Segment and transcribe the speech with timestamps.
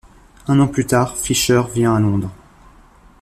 [0.47, 2.31] Un an plus tard, Fischer vient à Londres.